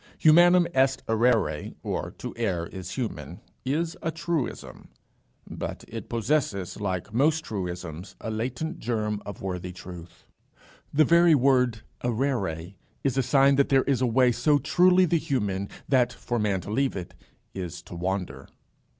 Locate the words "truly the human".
14.57-15.69